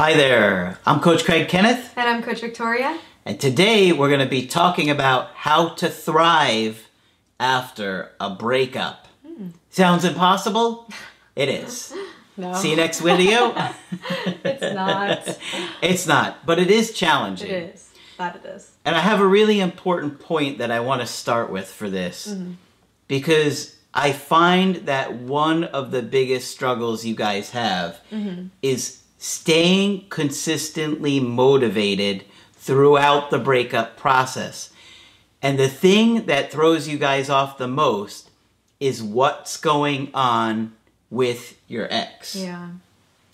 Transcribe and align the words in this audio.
Hi 0.00 0.14
there, 0.14 0.78
I'm 0.86 1.00
Coach 1.00 1.26
Craig 1.26 1.46
Kenneth. 1.48 1.92
And 1.94 2.08
I'm 2.08 2.22
Coach 2.22 2.40
Victoria. 2.40 2.98
And 3.26 3.38
today 3.38 3.92
we're 3.92 4.08
going 4.08 4.20
to 4.20 4.26
be 4.26 4.46
talking 4.46 4.88
about 4.88 5.28
how 5.34 5.74
to 5.74 5.90
thrive 5.90 6.88
after 7.38 8.10
a 8.18 8.30
breakup. 8.30 9.08
Mm. 9.28 9.52
Sounds 9.68 10.06
impossible? 10.06 10.88
It 11.36 11.50
is. 11.50 11.94
no. 12.38 12.54
See 12.54 12.70
you 12.70 12.76
next 12.76 13.00
video? 13.00 13.52
it's 14.42 14.74
not. 14.74 15.38
it's 15.82 16.06
not, 16.06 16.46
but 16.46 16.58
it 16.58 16.70
is 16.70 16.94
challenging. 16.94 17.50
It 17.50 17.74
is. 17.74 17.90
That 18.16 18.36
it 18.36 18.46
is. 18.46 18.70
And 18.86 18.96
I 18.96 19.00
have 19.00 19.20
a 19.20 19.26
really 19.26 19.60
important 19.60 20.18
point 20.18 20.56
that 20.56 20.70
I 20.70 20.80
want 20.80 21.02
to 21.02 21.06
start 21.06 21.50
with 21.50 21.70
for 21.70 21.90
this. 21.90 22.28
Mm-hmm. 22.28 22.52
Because 23.06 23.76
I 23.92 24.12
find 24.12 24.76
that 24.86 25.16
one 25.16 25.64
of 25.64 25.90
the 25.90 26.00
biggest 26.00 26.50
struggles 26.50 27.04
you 27.04 27.14
guys 27.14 27.50
have 27.50 28.00
mm-hmm. 28.10 28.46
is 28.62 28.99
staying 29.20 30.02
consistently 30.08 31.20
motivated 31.20 32.24
throughout 32.54 33.30
the 33.30 33.38
breakup 33.38 33.96
process. 33.96 34.70
And 35.42 35.58
the 35.58 35.68
thing 35.68 36.24
that 36.24 36.50
throws 36.50 36.88
you 36.88 36.98
guys 36.98 37.28
off 37.28 37.58
the 37.58 37.68
most 37.68 38.30
is 38.80 39.02
what's 39.02 39.58
going 39.58 40.10
on 40.14 40.72
with 41.10 41.58
your 41.68 41.86
ex. 41.90 42.34
Yeah. 42.34 42.70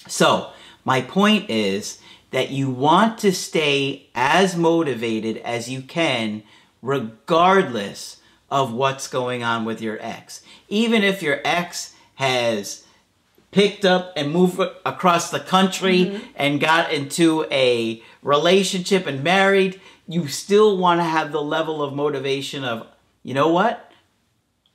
So, 0.09 0.51
my 0.85 1.01
point 1.03 1.49
is 1.49 2.01
that 2.33 2.51
you 2.51 2.69
want 2.69 3.19
to 3.19 3.33
stay 3.33 4.09
as 4.15 4.57
motivated 4.57 5.37
as 5.39 5.71
you 5.71 5.83
can, 5.83 6.43
regardless 6.83 8.17
of 8.51 8.73
what's 8.73 9.07
going 9.07 9.45
on 9.45 9.65
with 9.65 9.81
your 9.81 9.99
ex. 10.01 10.43
Even 10.69 11.05
if 11.05 11.23
your 11.23 11.41
ex 11.45 11.95
has 12.17 12.86
picked 13.51 13.85
up 13.85 14.13
and 14.17 14.33
moved 14.33 14.61
across 14.85 15.31
the 15.31 15.41
country 15.41 16.07
mm-hmm. 16.07 16.27
and 16.37 16.61
got 16.61 16.93
into 16.93 17.47
a 17.51 18.03
relationship 18.23 19.07
and 19.07 19.23
married, 19.23 19.81
you 20.07 20.29
still 20.29 20.77
want 20.77 21.01
to 21.01 21.05
have 21.05 21.33
the 21.33 21.43
level 21.43 21.83
of 21.83 21.95
motivation 21.95 22.65
of, 22.65 22.87
you 23.23 23.35
know 23.35 23.49
what? 23.49 23.91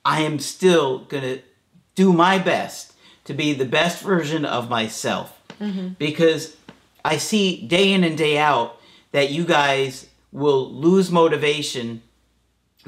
I 0.04 0.22
am 0.22 0.38
still 0.38 1.00
going 1.00 1.22
to 1.22 1.42
do 1.94 2.12
my 2.12 2.38
best 2.38 2.94
to 3.24 3.34
be 3.34 3.52
the 3.52 3.64
best 3.64 4.02
version 4.02 4.44
of 4.44 4.68
myself. 4.68 5.40
Mm-hmm. 5.60 5.90
Because 5.98 6.56
I 7.04 7.18
see 7.18 7.66
day 7.66 7.92
in 7.92 8.04
and 8.04 8.18
day 8.18 8.38
out 8.38 8.80
that 9.12 9.30
you 9.30 9.44
guys 9.44 10.08
will 10.32 10.72
lose 10.72 11.10
motivation 11.10 12.02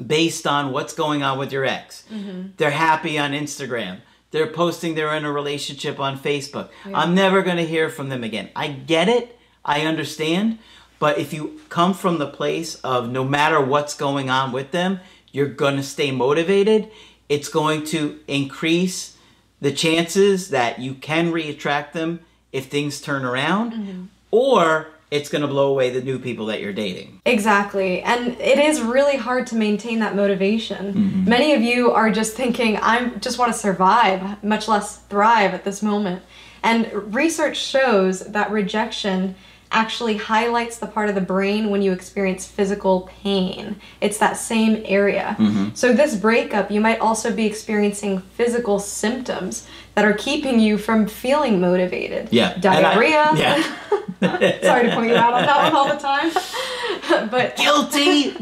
based 0.05 0.45
on 0.45 0.71
what's 0.71 0.93
going 0.93 1.23
on 1.23 1.37
with 1.37 1.53
your 1.53 1.63
ex. 1.63 2.03
Mm-hmm. 2.11 2.49
They're 2.57 2.71
happy 2.71 3.17
on 3.17 3.31
Instagram 3.31 4.01
they're 4.35 4.47
posting 4.47 4.95
they're 4.95 5.15
in 5.15 5.23
a 5.23 5.31
relationship 5.31 5.97
on 5.97 6.19
Facebook. 6.19 6.67
Yeah. 6.85 6.99
I'm 6.99 7.15
never 7.15 7.41
going 7.41 7.55
to 7.55 7.65
hear 7.65 7.89
from 7.89 8.09
them 8.09 8.21
again. 8.21 8.49
I 8.53 8.67
get 8.67 9.07
it. 9.07 9.39
I 9.63 9.81
understand. 9.81 10.59
But 10.99 11.17
if 11.17 11.31
you 11.31 11.61
come 11.69 11.93
from 11.93 12.17
the 12.17 12.27
place 12.27 12.75
of 12.81 13.09
no 13.09 13.23
matter 13.23 13.61
what's 13.61 13.95
going 13.95 14.29
on 14.29 14.51
with 14.51 14.71
them, 14.71 14.99
you're 15.31 15.47
going 15.47 15.77
to 15.77 15.83
stay 15.83 16.11
motivated, 16.11 16.91
it's 17.29 17.47
going 17.47 17.85
to 17.85 18.19
increase 18.27 19.15
the 19.61 19.71
chances 19.71 20.49
that 20.49 20.79
you 20.79 20.95
can 20.95 21.31
reattract 21.31 21.93
them 21.93 22.19
if 22.51 22.65
things 22.65 22.99
turn 22.99 23.23
around. 23.23 23.71
Mm-hmm. 23.71 24.03
Or 24.31 24.89
it's 25.11 25.29
going 25.29 25.41
to 25.41 25.47
blow 25.47 25.69
away 25.69 25.91
the 25.91 26.01
new 26.01 26.19
people 26.19 26.47
that 26.47 26.61
you're 26.61 26.73
dating. 26.73 27.21
Exactly. 27.25 28.01
And 28.01 28.39
it 28.39 28.57
is 28.57 28.81
really 28.81 29.17
hard 29.17 29.47
to 29.47 29.55
maintain 29.55 29.99
that 29.99 30.15
motivation. 30.15 30.93
Mm-hmm. 30.93 31.29
Many 31.29 31.53
of 31.53 31.61
you 31.61 31.91
are 31.91 32.11
just 32.11 32.35
thinking, 32.35 32.77
I 32.77 33.09
just 33.19 33.37
want 33.37 33.53
to 33.53 33.57
survive, 33.57 34.43
much 34.43 34.67
less 34.67 34.97
thrive 34.97 35.53
at 35.53 35.63
this 35.63 35.81
moment. 35.83 36.23
And 36.63 37.13
research 37.13 37.57
shows 37.57 38.21
that 38.21 38.49
rejection 38.49 39.35
actually 39.75 40.15
highlights 40.15 40.77
the 40.77 40.87
part 40.87 41.09
of 41.09 41.15
the 41.15 41.21
brain 41.21 41.69
when 41.69 41.81
you 41.81 41.91
experience 41.91 42.47
physical 42.47 43.09
pain. 43.21 43.75
It's 43.99 44.17
that 44.19 44.37
same 44.37 44.81
area. 44.85 45.35
Mm-hmm. 45.37 45.75
So, 45.75 45.93
this 45.93 46.15
breakup, 46.15 46.71
you 46.71 46.79
might 46.79 46.99
also 46.99 47.31
be 47.31 47.45
experiencing 47.45 48.21
physical 48.21 48.79
symptoms 48.79 49.67
that 49.93 50.05
are 50.05 50.13
keeping 50.13 50.59
you 50.59 50.77
from 50.77 51.07
feeling 51.07 51.59
motivated. 51.59 52.29
Yeah. 52.31 52.57
Diarrhea. 52.57 53.25
I, 53.31 53.37
yeah. 53.37 54.61
Sorry 54.61 54.89
to 54.89 54.95
point 54.95 55.09
you 55.09 55.15
out 55.15 55.33
on 55.33 55.45
that 55.45 55.71
one 55.71 55.75
all 55.75 55.89
the 55.89 56.01
time. 56.01 57.29
but 57.29 57.57
guilty. 57.57 58.35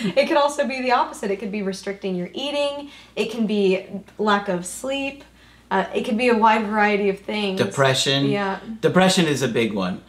it 0.16 0.28
could 0.28 0.38
also 0.38 0.66
be 0.66 0.80
the 0.80 0.92
opposite. 0.92 1.30
It 1.30 1.36
could 1.36 1.52
be 1.52 1.62
restricting 1.62 2.16
your 2.16 2.30
eating. 2.32 2.90
It 3.16 3.30
can 3.30 3.46
be 3.46 3.86
lack 4.18 4.48
of 4.48 4.64
sleep. 4.64 5.24
Uh, 5.70 5.84
it 5.94 6.04
could 6.04 6.18
be 6.18 6.28
a 6.28 6.36
wide 6.36 6.66
variety 6.66 7.10
of 7.10 7.20
things. 7.20 7.60
Depression. 7.60 8.26
Yeah. 8.26 8.58
Depression 8.80 9.26
is 9.26 9.42
a 9.42 9.48
big 9.48 9.72
one. 9.72 10.02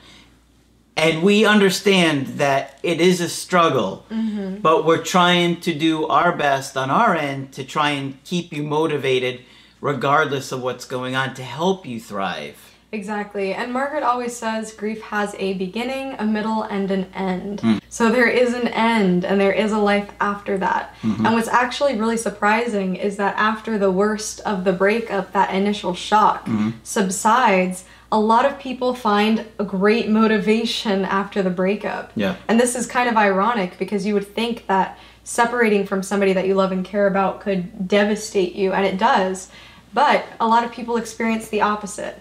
And 1.01 1.23
we 1.23 1.45
understand 1.45 2.27
that 2.37 2.77
it 2.83 3.01
is 3.01 3.21
a 3.21 3.29
struggle, 3.29 4.05
mm-hmm. 4.11 4.57
but 4.57 4.85
we're 4.85 5.03
trying 5.03 5.59
to 5.61 5.73
do 5.73 6.05
our 6.05 6.35
best 6.35 6.77
on 6.77 6.91
our 6.91 7.15
end 7.15 7.53
to 7.53 7.63
try 7.63 7.89
and 7.89 8.23
keep 8.23 8.53
you 8.53 8.61
motivated 8.61 9.41
regardless 9.81 10.51
of 10.51 10.61
what's 10.61 10.85
going 10.85 11.15
on 11.15 11.33
to 11.33 11.43
help 11.43 11.87
you 11.87 11.99
thrive. 11.99 12.71
Exactly. 12.91 13.53
And 13.53 13.71
Margaret 13.71 14.03
always 14.03 14.35
says 14.35 14.73
grief 14.73 15.01
has 15.01 15.33
a 15.39 15.53
beginning, 15.53 16.15
a 16.19 16.25
middle, 16.25 16.63
and 16.63 16.91
an 16.91 17.05
end. 17.13 17.61
Mm. 17.61 17.81
So 17.89 18.11
there 18.11 18.27
is 18.27 18.53
an 18.53 18.67
end 18.67 19.23
and 19.25 19.39
there 19.39 19.53
is 19.53 19.71
a 19.71 19.77
life 19.77 20.11
after 20.19 20.57
that. 20.57 20.93
Mm-hmm. 21.01 21.25
And 21.25 21.35
what's 21.35 21.47
actually 21.47 21.97
really 21.97 22.17
surprising 22.17 22.97
is 22.97 23.15
that 23.15 23.35
after 23.37 23.77
the 23.77 23.91
worst 23.91 24.41
of 24.41 24.65
the 24.65 24.73
breakup, 24.73 25.31
that 25.31 25.53
initial 25.53 25.95
shock 25.95 26.45
mm-hmm. 26.45 26.71
subsides, 26.83 27.85
a 28.11 28.19
lot 28.19 28.45
of 28.45 28.59
people 28.59 28.93
find 28.93 29.45
a 29.57 29.63
great 29.63 30.09
motivation 30.09 31.05
after 31.05 31.41
the 31.41 31.49
breakup. 31.49 32.11
Yeah. 32.15 32.35
And 32.47 32.59
this 32.59 32.75
is 32.75 32.85
kind 32.85 33.09
of 33.09 33.15
ironic 33.15 33.77
because 33.79 34.05
you 34.05 34.13
would 34.13 34.27
think 34.27 34.67
that 34.67 34.97
separating 35.23 35.85
from 35.85 36.03
somebody 36.03 36.33
that 36.33 36.45
you 36.45 36.55
love 36.55 36.71
and 36.71 36.83
care 36.83 37.07
about 37.07 37.41
could 37.41 37.87
devastate 37.87 38.53
you, 38.53 38.73
and 38.73 38.85
it 38.85 38.97
does. 38.97 39.49
But 39.93 40.25
a 40.39 40.47
lot 40.47 40.63
of 40.63 40.71
people 40.71 40.97
experience 40.97 41.47
the 41.49 41.61
opposite. 41.61 42.19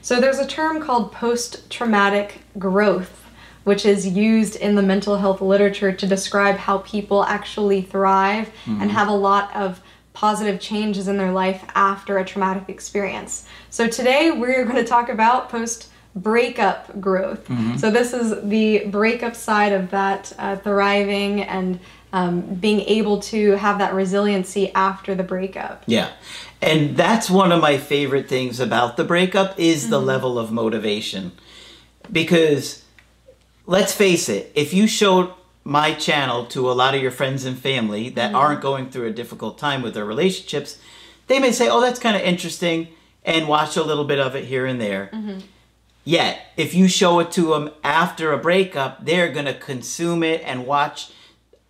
So 0.00 0.20
there's 0.20 0.38
a 0.38 0.46
term 0.46 0.80
called 0.80 1.12
post 1.12 1.68
traumatic 1.70 2.40
growth, 2.58 3.24
which 3.64 3.84
is 3.84 4.06
used 4.06 4.56
in 4.56 4.74
the 4.74 4.82
mental 4.82 5.18
health 5.18 5.40
literature 5.40 5.92
to 5.92 6.06
describe 6.06 6.56
how 6.56 6.78
people 6.78 7.24
actually 7.24 7.82
thrive 7.82 8.48
mm-hmm. 8.64 8.80
and 8.80 8.90
have 8.90 9.08
a 9.08 9.12
lot 9.12 9.54
of 9.54 9.80
positive 10.16 10.58
changes 10.58 11.08
in 11.08 11.18
their 11.18 11.30
life 11.30 11.62
after 11.74 12.16
a 12.16 12.24
traumatic 12.24 12.70
experience. 12.70 13.46
So 13.68 13.86
today 13.86 14.30
we're 14.30 14.64
going 14.64 14.76
to 14.76 14.84
talk 14.84 15.10
about 15.10 15.50
post 15.50 15.90
breakup 16.14 16.98
growth. 16.98 17.46
Mm-hmm. 17.48 17.76
So 17.76 17.90
this 17.90 18.14
is 18.14 18.42
the 18.48 18.86
breakup 18.86 19.36
side 19.36 19.74
of 19.74 19.90
that 19.90 20.32
uh, 20.38 20.56
thriving 20.56 21.42
and 21.42 21.78
um, 22.14 22.40
being 22.54 22.80
able 22.80 23.20
to 23.32 23.56
have 23.56 23.78
that 23.78 23.92
resiliency 23.92 24.72
after 24.72 25.14
the 25.14 25.22
breakup. 25.22 25.82
Yeah. 25.86 26.10
And 26.62 26.96
that's 26.96 27.28
one 27.28 27.52
of 27.52 27.60
my 27.60 27.76
favorite 27.76 28.26
things 28.26 28.58
about 28.58 28.96
the 28.96 29.04
breakup 29.04 29.60
is 29.60 29.82
mm-hmm. 29.82 29.90
the 29.90 30.00
level 30.00 30.38
of 30.38 30.50
motivation. 30.50 31.32
Because 32.10 32.86
let's 33.66 33.92
face 33.92 34.30
it, 34.30 34.50
if 34.54 34.72
you 34.72 34.86
showed 34.86 35.30
my 35.66 35.92
channel 35.92 36.46
to 36.46 36.70
a 36.70 36.72
lot 36.72 36.94
of 36.94 37.02
your 37.02 37.10
friends 37.10 37.44
and 37.44 37.58
family 37.58 38.08
that 38.10 38.28
mm-hmm. 38.28 38.36
aren't 38.36 38.60
going 38.60 38.88
through 38.88 39.06
a 39.06 39.12
difficult 39.12 39.58
time 39.58 39.82
with 39.82 39.94
their 39.94 40.04
relationships, 40.04 40.78
they 41.26 41.40
may 41.40 41.50
say, 41.50 41.68
"Oh, 41.68 41.80
that's 41.80 41.98
kind 41.98 42.14
of 42.14 42.22
interesting," 42.22 42.88
and 43.24 43.48
watch 43.48 43.76
a 43.76 43.82
little 43.82 44.04
bit 44.04 44.20
of 44.20 44.36
it 44.36 44.44
here 44.44 44.64
and 44.64 44.80
there. 44.80 45.10
Mm-hmm. 45.12 45.40
Yet, 46.04 46.40
if 46.56 46.72
you 46.72 46.86
show 46.86 47.18
it 47.18 47.32
to 47.32 47.48
them 47.48 47.70
after 47.82 48.32
a 48.32 48.38
breakup, 48.38 49.04
they're 49.04 49.32
going 49.32 49.46
to 49.46 49.54
consume 49.54 50.22
it 50.22 50.40
and 50.44 50.64
watch 50.64 51.10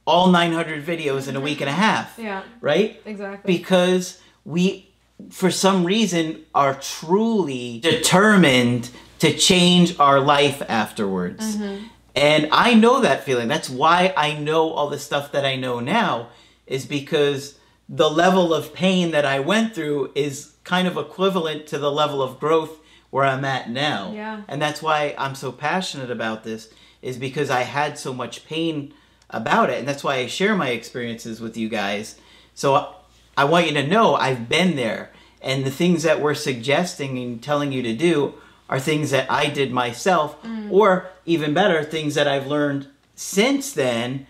all 0.06 0.30
900 0.30 0.84
videos 0.84 1.26
in 1.26 1.36
a 1.36 1.40
week 1.40 1.62
and 1.62 1.70
a 1.70 1.72
half. 1.72 2.18
Yeah. 2.18 2.42
Right? 2.60 3.00
Exactly. 3.06 3.56
Because 3.56 4.20
we, 4.44 4.90
for 5.30 5.50
some 5.50 5.84
reason, 5.84 6.44
are 6.54 6.74
truly 6.74 7.80
determined 7.80 8.90
to 9.20 9.34
change 9.34 9.98
our 9.98 10.20
life 10.20 10.62
afterwards. 10.68 11.56
Mm-hmm. 11.56 11.86
And 12.16 12.48
I 12.50 12.72
know 12.72 13.02
that 13.02 13.24
feeling. 13.24 13.46
That's 13.46 13.68
why 13.68 14.14
I 14.16 14.32
know 14.32 14.70
all 14.70 14.88
the 14.88 14.98
stuff 14.98 15.30
that 15.32 15.44
I 15.44 15.54
know 15.54 15.80
now, 15.80 16.30
is 16.66 16.86
because 16.86 17.58
the 17.88 18.10
level 18.10 18.52
of 18.52 18.74
pain 18.74 19.12
that 19.12 19.24
I 19.24 19.38
went 19.38 19.74
through 19.74 20.12
is 20.14 20.54
kind 20.64 20.88
of 20.88 20.96
equivalent 20.96 21.66
to 21.68 21.78
the 21.78 21.92
level 21.92 22.22
of 22.22 22.40
growth 22.40 22.80
where 23.10 23.24
I'm 23.24 23.44
at 23.44 23.70
now. 23.70 24.12
Yeah. 24.12 24.42
And 24.48 24.60
that's 24.60 24.82
why 24.82 25.14
I'm 25.16 25.34
so 25.34 25.52
passionate 25.52 26.10
about 26.10 26.42
this 26.42 26.70
is 27.02 27.18
because 27.18 27.50
I 27.50 27.62
had 27.62 27.98
so 27.98 28.12
much 28.12 28.44
pain 28.46 28.92
about 29.30 29.70
it 29.70 29.78
and 29.78 29.86
that's 29.86 30.02
why 30.02 30.16
I 30.16 30.26
share 30.26 30.56
my 30.56 30.70
experiences 30.70 31.40
with 31.40 31.56
you 31.56 31.68
guys. 31.68 32.18
So 32.54 32.94
I 33.36 33.44
want 33.44 33.66
you 33.66 33.74
to 33.74 33.86
know 33.86 34.16
I've 34.16 34.48
been 34.48 34.74
there 34.76 35.12
and 35.40 35.64
the 35.64 35.70
things 35.70 36.02
that 36.02 36.20
we're 36.20 36.34
suggesting 36.34 37.18
and 37.18 37.40
telling 37.40 37.70
you 37.70 37.82
to 37.82 37.94
do 37.94 38.34
are 38.68 38.80
things 38.80 39.10
that 39.10 39.30
I 39.30 39.46
did 39.48 39.72
myself 39.72 40.42
mm. 40.42 40.70
or 40.70 41.08
even 41.24 41.54
better 41.54 41.84
things 41.84 42.14
that 42.14 42.26
I've 42.26 42.46
learned 42.46 42.88
since 43.14 43.72
then 43.72 44.26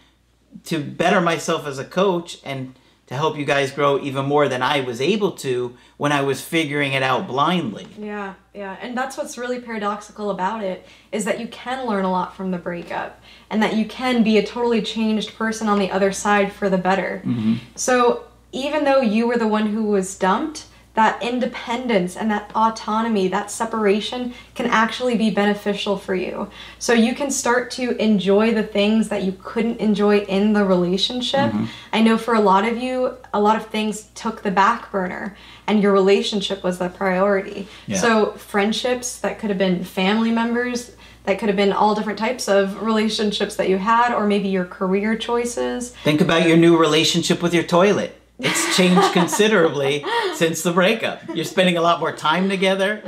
to 0.64 0.82
better 0.82 1.20
myself 1.20 1.66
as 1.66 1.78
a 1.78 1.84
coach 1.84 2.38
and 2.44 2.74
to 3.06 3.14
help 3.14 3.38
you 3.38 3.44
guys 3.44 3.70
grow 3.70 4.00
even 4.00 4.26
more 4.26 4.48
than 4.48 4.62
I 4.62 4.80
was 4.80 5.00
able 5.00 5.32
to 5.32 5.76
when 5.96 6.10
I 6.10 6.22
was 6.22 6.40
figuring 6.40 6.92
it 6.92 7.02
out 7.04 7.28
blindly. 7.28 7.86
Yeah, 7.96 8.34
yeah. 8.52 8.76
And 8.80 8.96
that's 8.96 9.16
what's 9.16 9.38
really 9.38 9.60
paradoxical 9.60 10.30
about 10.30 10.64
it 10.64 10.84
is 11.12 11.24
that 11.24 11.38
you 11.38 11.46
can 11.46 11.86
learn 11.86 12.04
a 12.04 12.10
lot 12.10 12.34
from 12.34 12.50
the 12.50 12.58
breakup 12.58 13.20
and 13.48 13.62
that 13.62 13.76
you 13.76 13.86
can 13.86 14.24
be 14.24 14.38
a 14.38 14.44
totally 14.44 14.82
changed 14.82 15.36
person 15.36 15.68
on 15.68 15.78
the 15.78 15.90
other 15.90 16.10
side 16.10 16.52
for 16.52 16.68
the 16.68 16.78
better. 16.78 17.22
Mm-hmm. 17.24 17.54
So, 17.76 18.24
even 18.52 18.84
though 18.84 19.00
you 19.00 19.26
were 19.26 19.36
the 19.36 19.46
one 19.46 19.66
who 19.66 19.84
was 19.84 20.16
dumped, 20.16 20.66
that 20.96 21.22
independence 21.22 22.16
and 22.16 22.30
that 22.30 22.50
autonomy, 22.54 23.28
that 23.28 23.50
separation 23.50 24.32
can 24.54 24.66
actually 24.66 25.14
be 25.14 25.30
beneficial 25.30 25.98
for 25.98 26.14
you. 26.14 26.50
So 26.78 26.94
you 26.94 27.14
can 27.14 27.30
start 27.30 27.70
to 27.72 27.94
enjoy 28.02 28.54
the 28.54 28.62
things 28.62 29.10
that 29.10 29.22
you 29.22 29.36
couldn't 29.44 29.78
enjoy 29.78 30.20
in 30.20 30.54
the 30.54 30.64
relationship. 30.64 31.52
Mm-hmm. 31.52 31.66
I 31.92 32.00
know 32.00 32.16
for 32.16 32.34
a 32.34 32.40
lot 32.40 32.66
of 32.66 32.78
you, 32.78 33.14
a 33.34 33.40
lot 33.40 33.56
of 33.56 33.66
things 33.66 34.08
took 34.14 34.42
the 34.42 34.50
back 34.50 34.90
burner 34.90 35.36
and 35.66 35.82
your 35.82 35.92
relationship 35.92 36.64
was 36.64 36.78
the 36.78 36.88
priority. 36.88 37.68
Yeah. 37.86 37.98
So 37.98 38.32
friendships 38.32 39.18
that 39.18 39.38
could 39.38 39.50
have 39.50 39.58
been 39.58 39.84
family 39.84 40.30
members, 40.30 40.96
that 41.24 41.38
could 41.38 41.50
have 41.50 41.56
been 41.56 41.74
all 41.74 41.94
different 41.94 42.18
types 42.18 42.48
of 42.48 42.82
relationships 42.82 43.56
that 43.56 43.68
you 43.68 43.76
had, 43.76 44.14
or 44.14 44.26
maybe 44.26 44.48
your 44.48 44.64
career 44.64 45.14
choices. 45.14 45.90
Think 46.04 46.22
about 46.22 46.48
your 46.48 46.56
new 46.56 46.78
relationship 46.78 47.42
with 47.42 47.52
your 47.52 47.64
toilet. 47.64 48.18
It's 48.38 48.76
changed 48.76 49.12
considerably 49.12 50.04
since 50.34 50.62
the 50.62 50.72
breakup. 50.72 51.22
You're 51.34 51.44
spending 51.44 51.76
a 51.78 51.80
lot 51.80 52.00
more 52.00 52.12
time 52.12 52.48
together, 52.48 53.02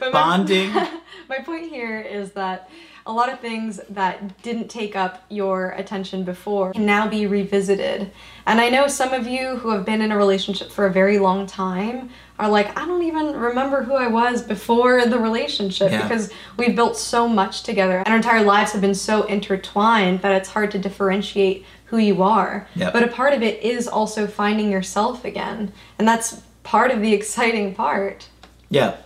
my- 0.00 0.10
bonding. 0.10 0.72
my 1.28 1.38
point 1.44 1.68
here 1.68 2.00
is 2.00 2.32
that 2.32 2.70
a 3.06 3.12
lot 3.12 3.32
of 3.32 3.40
things 3.40 3.80
that 3.90 4.42
didn't 4.42 4.68
take 4.68 4.96
up 4.96 5.24
your 5.28 5.70
attention 5.70 6.24
before 6.24 6.72
can 6.72 6.84
now 6.84 7.06
be 7.08 7.26
revisited. 7.26 8.10
And 8.46 8.60
I 8.60 8.68
know 8.68 8.88
some 8.88 9.12
of 9.12 9.26
you 9.26 9.56
who 9.56 9.70
have 9.70 9.84
been 9.84 10.00
in 10.02 10.10
a 10.12 10.16
relationship 10.16 10.70
for 10.72 10.86
a 10.86 10.92
very 10.92 11.18
long 11.18 11.46
time 11.46 12.10
are 12.38 12.48
like, 12.50 12.76
I 12.76 12.84
don't 12.84 13.04
even 13.04 13.34
remember 13.36 13.82
who 13.84 13.94
I 13.94 14.08
was 14.08 14.42
before 14.42 15.06
the 15.06 15.18
relationship 15.18 15.90
Yeah. 15.92 16.02
because 16.02 16.30
we've 16.56 16.74
built 16.74 16.96
so 16.96 17.28
much 17.28 17.62
together 17.62 17.98
and 17.98 18.08
our 18.08 18.16
entire 18.16 18.42
lives 18.42 18.72
have 18.72 18.80
been 18.80 18.94
so 18.94 19.22
intertwined 19.22 20.22
that 20.22 20.32
it's 20.32 20.48
hard 20.50 20.70
to 20.72 20.78
differentiate 20.78 21.64
who 21.86 21.98
you 21.98 22.22
are. 22.22 22.66
Yep. 22.74 22.92
But 22.92 23.04
a 23.04 23.08
part 23.08 23.32
of 23.32 23.42
it 23.42 23.62
is 23.62 23.86
also 23.86 24.26
finding 24.26 24.70
yourself 24.70 25.24
again. 25.24 25.72
And 25.98 26.06
that's 26.08 26.42
part 26.64 26.90
of 26.90 27.00
the 27.00 27.12
exciting 27.20 27.74
part. 27.74 28.26
Yeah. 28.68 28.96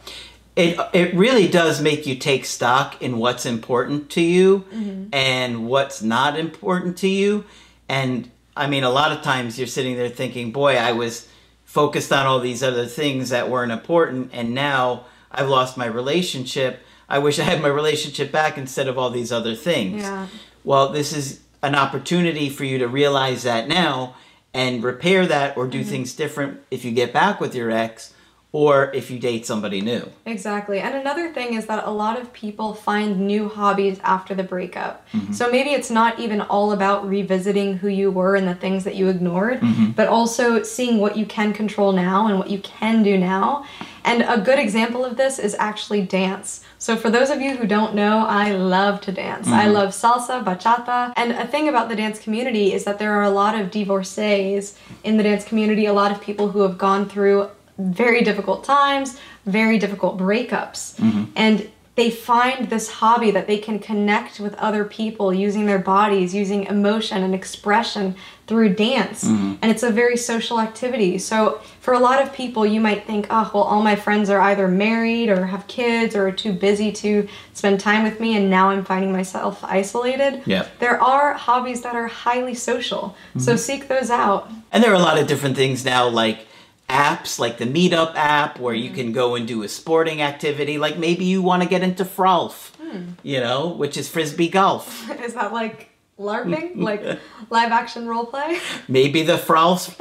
It, 0.60 0.78
it 0.92 1.14
really 1.14 1.48
does 1.48 1.80
make 1.80 2.06
you 2.06 2.16
take 2.16 2.44
stock 2.44 3.00
in 3.00 3.16
what's 3.16 3.46
important 3.46 4.10
to 4.10 4.20
you 4.20 4.60
mm-hmm. 4.72 5.06
and 5.12 5.66
what's 5.66 6.02
not 6.02 6.38
important 6.38 6.98
to 6.98 7.08
you. 7.08 7.44
And 7.88 8.30
I 8.54 8.66
mean, 8.66 8.84
a 8.84 8.90
lot 8.90 9.10
of 9.10 9.22
times 9.22 9.58
you're 9.58 9.66
sitting 9.66 9.96
there 9.96 10.10
thinking, 10.10 10.52
boy, 10.52 10.76
I 10.76 10.92
was 10.92 11.28
focused 11.64 12.12
on 12.12 12.26
all 12.26 12.40
these 12.40 12.62
other 12.62 12.86
things 12.86 13.30
that 13.30 13.48
weren't 13.48 13.72
important, 13.72 14.30
and 14.34 14.54
now 14.54 15.06
I've 15.30 15.48
lost 15.48 15.78
my 15.78 15.86
relationship. 15.86 16.80
I 17.08 17.20
wish 17.20 17.38
I 17.38 17.44
had 17.44 17.62
my 17.62 17.68
relationship 17.68 18.30
back 18.30 18.58
instead 18.58 18.86
of 18.86 18.98
all 18.98 19.10
these 19.10 19.32
other 19.32 19.54
things. 19.54 20.02
Yeah. 20.02 20.26
Well, 20.62 20.90
this 20.90 21.12
is 21.12 21.40
an 21.62 21.74
opportunity 21.74 22.50
for 22.50 22.64
you 22.64 22.78
to 22.78 22.88
realize 22.88 23.44
that 23.44 23.66
now 23.66 24.14
and 24.52 24.82
repair 24.82 25.26
that 25.26 25.56
or 25.56 25.66
do 25.66 25.80
mm-hmm. 25.80 25.88
things 25.88 26.14
different 26.14 26.60
if 26.70 26.84
you 26.84 26.90
get 26.90 27.12
back 27.12 27.40
with 27.40 27.54
your 27.54 27.70
ex 27.70 28.12
or 28.52 28.90
if 28.92 29.10
you 29.10 29.18
date 29.18 29.46
somebody 29.46 29.80
new. 29.80 30.10
Exactly. 30.26 30.80
And 30.80 30.94
another 30.94 31.32
thing 31.32 31.54
is 31.54 31.66
that 31.66 31.84
a 31.86 31.90
lot 31.90 32.20
of 32.20 32.32
people 32.32 32.74
find 32.74 33.20
new 33.20 33.48
hobbies 33.48 34.00
after 34.02 34.34
the 34.34 34.42
breakup. 34.42 35.06
Mm-hmm. 35.12 35.32
So 35.32 35.50
maybe 35.50 35.70
it's 35.70 35.90
not 35.90 36.18
even 36.18 36.40
all 36.40 36.72
about 36.72 37.08
revisiting 37.08 37.78
who 37.78 37.88
you 37.88 38.10
were 38.10 38.34
and 38.34 38.48
the 38.48 38.56
things 38.56 38.82
that 38.84 38.96
you 38.96 39.08
ignored, 39.08 39.60
mm-hmm. 39.60 39.90
but 39.92 40.08
also 40.08 40.64
seeing 40.64 40.98
what 40.98 41.16
you 41.16 41.26
can 41.26 41.52
control 41.52 41.92
now 41.92 42.26
and 42.26 42.38
what 42.38 42.50
you 42.50 42.58
can 42.58 43.04
do 43.04 43.16
now. 43.16 43.66
And 44.04 44.22
a 44.22 44.40
good 44.40 44.58
example 44.58 45.04
of 45.04 45.16
this 45.16 45.38
is 45.38 45.54
actually 45.58 46.02
dance. 46.02 46.64
So 46.78 46.96
for 46.96 47.10
those 47.10 47.30
of 47.30 47.40
you 47.40 47.56
who 47.56 47.66
don't 47.66 47.94
know, 47.94 48.24
I 48.26 48.52
love 48.52 49.00
to 49.02 49.12
dance. 49.12 49.46
I 49.46 49.64
mm-hmm. 49.64 49.74
love 49.74 49.90
salsa, 49.90 50.42
bachata. 50.42 51.12
And 51.16 51.32
a 51.32 51.46
thing 51.46 51.68
about 51.68 51.88
the 51.88 51.96
dance 51.96 52.18
community 52.18 52.72
is 52.72 52.84
that 52.84 52.98
there 52.98 53.12
are 53.12 53.22
a 53.22 53.30
lot 53.30 53.60
of 53.60 53.70
divorcees 53.70 54.76
in 55.04 55.18
the 55.18 55.22
dance 55.22 55.44
community, 55.44 55.86
a 55.86 55.92
lot 55.92 56.10
of 56.10 56.20
people 56.20 56.48
who 56.48 56.60
have 56.60 56.78
gone 56.78 57.08
through 57.08 57.50
very 57.80 58.22
difficult 58.22 58.64
times, 58.64 59.18
very 59.46 59.78
difficult 59.78 60.18
breakups. 60.18 60.96
Mm-hmm. 60.96 61.24
And 61.36 61.70
they 61.96 62.10
find 62.10 62.70
this 62.70 62.90
hobby 62.90 63.30
that 63.32 63.46
they 63.46 63.58
can 63.58 63.78
connect 63.78 64.40
with 64.40 64.54
other 64.54 64.84
people 64.84 65.34
using 65.34 65.66
their 65.66 65.78
bodies, 65.78 66.34
using 66.34 66.64
emotion 66.64 67.22
and 67.22 67.34
expression 67.34 68.14
through 68.46 68.74
dance. 68.74 69.24
Mm-hmm. 69.24 69.56
And 69.60 69.70
it's 69.70 69.82
a 69.82 69.90
very 69.90 70.16
social 70.16 70.60
activity. 70.60 71.18
So, 71.18 71.60
for 71.80 71.92
a 71.92 71.98
lot 71.98 72.22
of 72.22 72.32
people, 72.32 72.64
you 72.64 72.80
might 72.80 73.06
think, 73.06 73.26
oh, 73.28 73.50
well, 73.52 73.64
all 73.64 73.82
my 73.82 73.96
friends 73.96 74.30
are 74.30 74.40
either 74.40 74.66
married 74.66 75.28
or 75.28 75.46
have 75.46 75.66
kids 75.66 76.16
or 76.16 76.28
are 76.28 76.32
too 76.32 76.52
busy 76.52 76.90
to 76.92 77.28
spend 77.52 77.80
time 77.80 78.02
with 78.02 78.18
me, 78.18 78.36
and 78.36 78.48
now 78.48 78.70
I'm 78.70 78.84
finding 78.84 79.12
myself 79.12 79.62
isolated. 79.62 80.42
Yeah. 80.46 80.68
There 80.78 81.00
are 81.02 81.34
hobbies 81.34 81.82
that 81.82 81.96
are 81.96 82.06
highly 82.06 82.54
social. 82.54 83.16
So, 83.36 83.52
mm-hmm. 83.52 83.58
seek 83.58 83.88
those 83.88 84.10
out. 84.10 84.50
And 84.72 84.82
there 84.82 84.90
are 84.90 85.00
a 85.02 85.06
lot 85.10 85.18
of 85.18 85.26
different 85.26 85.56
things 85.56 85.84
now, 85.84 86.08
like 86.08 86.46
apps, 86.90 87.38
like 87.38 87.58
the 87.58 87.64
Meetup 87.64 88.14
app, 88.16 88.58
where 88.58 88.74
you 88.74 88.90
mm. 88.90 88.94
can 88.94 89.12
go 89.12 89.36
and 89.36 89.46
do 89.46 89.62
a 89.62 89.68
sporting 89.68 90.20
activity. 90.20 90.76
Like 90.76 90.98
maybe 90.98 91.24
you 91.24 91.40
want 91.40 91.62
to 91.62 91.68
get 91.68 91.82
into 91.82 92.04
Frolf, 92.04 92.74
hmm. 92.76 93.12
you 93.22 93.40
know, 93.40 93.68
which 93.68 93.96
is 93.96 94.08
frisbee 94.08 94.48
golf. 94.48 95.08
Is 95.24 95.34
that 95.34 95.52
like 95.52 95.90
LARPing? 96.18 96.76
like 96.82 97.02
live 97.48 97.72
action 97.72 98.06
role 98.06 98.26
play? 98.26 98.58
Maybe 98.88 99.22
the 99.22 99.38
Frolfs 99.38 99.94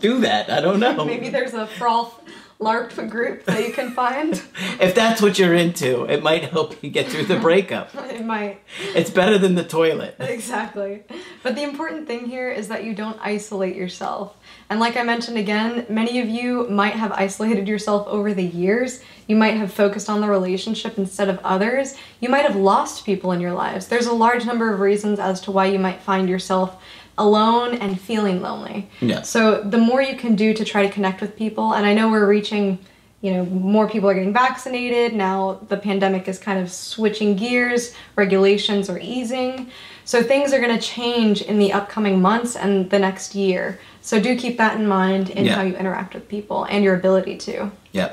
do 0.00 0.20
that. 0.20 0.50
I 0.50 0.60
don't 0.60 0.80
know. 0.80 1.04
Maybe 1.04 1.28
there's 1.28 1.54
a 1.54 1.66
Frolf 1.66 2.12
LARP 2.58 3.10
group 3.10 3.44
that 3.44 3.66
you 3.66 3.72
can 3.72 3.90
find. 3.90 4.42
If 4.80 4.94
that's 4.94 5.20
what 5.20 5.38
you're 5.38 5.54
into, 5.54 6.04
it 6.04 6.22
might 6.22 6.44
help 6.44 6.82
you 6.82 6.88
get 6.88 7.08
through 7.08 7.26
the 7.26 7.38
breakup. 7.38 7.94
it 7.94 8.24
might. 8.24 8.62
It's 8.94 9.10
better 9.10 9.36
than 9.36 9.56
the 9.56 9.64
toilet. 9.64 10.16
Exactly. 10.18 11.04
But 11.42 11.54
the 11.54 11.62
important 11.62 12.06
thing 12.06 12.26
here 12.26 12.50
is 12.50 12.68
that 12.68 12.84
you 12.84 12.94
don't 12.94 13.18
isolate 13.20 13.76
yourself. 13.76 14.36
And 14.68 14.80
like 14.80 14.96
I 14.96 15.02
mentioned 15.04 15.38
again, 15.38 15.86
many 15.88 16.18
of 16.20 16.28
you 16.28 16.68
might 16.68 16.94
have 16.94 17.12
isolated 17.12 17.68
yourself 17.68 18.06
over 18.08 18.34
the 18.34 18.44
years. 18.44 19.00
You 19.28 19.36
might 19.36 19.54
have 19.54 19.72
focused 19.72 20.10
on 20.10 20.20
the 20.20 20.28
relationship 20.28 20.98
instead 20.98 21.28
of 21.28 21.38
others. 21.44 21.94
You 22.20 22.28
might 22.28 22.44
have 22.44 22.56
lost 22.56 23.04
people 23.04 23.30
in 23.32 23.40
your 23.40 23.52
lives. 23.52 23.86
There's 23.86 24.06
a 24.06 24.12
large 24.12 24.44
number 24.44 24.72
of 24.72 24.80
reasons 24.80 25.20
as 25.20 25.40
to 25.42 25.52
why 25.52 25.66
you 25.66 25.78
might 25.78 26.00
find 26.00 26.28
yourself 26.28 26.82
alone 27.16 27.74
and 27.74 28.00
feeling 28.00 28.42
lonely. 28.42 28.88
Yeah. 29.00 29.22
So 29.22 29.62
the 29.62 29.78
more 29.78 30.02
you 30.02 30.16
can 30.16 30.34
do 30.34 30.52
to 30.52 30.64
try 30.64 30.84
to 30.86 30.92
connect 30.92 31.20
with 31.20 31.36
people, 31.36 31.72
and 31.72 31.86
I 31.86 31.94
know 31.94 32.10
we're 32.10 32.26
reaching, 32.26 32.78
you 33.20 33.32
know, 33.32 33.44
more 33.46 33.88
people 33.88 34.08
are 34.08 34.14
getting 34.14 34.32
vaccinated. 34.32 35.14
Now 35.14 35.60
the 35.68 35.76
pandemic 35.76 36.28
is 36.28 36.38
kind 36.38 36.60
of 36.60 36.70
switching 36.70 37.36
gears, 37.36 37.94
regulations 38.14 38.90
are 38.90 38.98
easing. 38.98 39.70
So 40.04 40.22
things 40.22 40.52
are 40.52 40.60
going 40.60 40.78
to 40.78 40.80
change 40.80 41.42
in 41.42 41.58
the 41.58 41.72
upcoming 41.72 42.20
months 42.22 42.54
and 42.54 42.88
the 42.90 42.98
next 42.98 43.34
year. 43.34 43.80
So 44.02 44.20
do 44.20 44.36
keep 44.36 44.56
that 44.58 44.78
in 44.78 44.86
mind 44.86 45.30
in 45.30 45.46
Yeah. 45.46 45.54
how 45.56 45.62
you 45.62 45.74
interact 45.74 46.14
with 46.14 46.28
people 46.28 46.64
and 46.64 46.84
your 46.84 46.94
ability 46.94 47.38
to. 47.38 47.72
Yeah. 47.90 48.12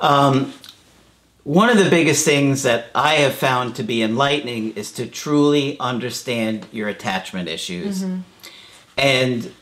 Um, 0.00 0.52
one 1.44 1.70
of 1.70 1.78
the 1.78 1.88
biggest 1.88 2.24
things 2.24 2.62
that 2.64 2.86
I 2.94 3.14
have 3.14 3.34
found 3.34 3.74
to 3.76 3.82
be 3.82 4.02
enlightening 4.02 4.74
is 4.74 4.92
to 4.92 5.06
truly 5.06 5.76
understand 5.80 6.66
your 6.70 6.88
attachment 6.88 7.48
issues. 7.48 8.04
And 8.96 9.52